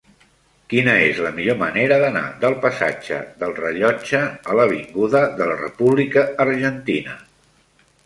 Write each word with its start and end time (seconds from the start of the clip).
Quina 0.71 0.95
és 1.09 1.19
la 1.25 1.31
millor 1.35 1.59
manera 1.59 1.99
d'anar 2.05 2.23
del 2.45 2.57
passatge 2.65 3.21
del 3.45 3.55
Rellotge 3.61 4.25
a 4.55 4.59
l'avinguda 4.63 5.25
de 5.39 5.51
la 5.55 5.63
República 5.63 6.29
Argentina? 6.51 7.19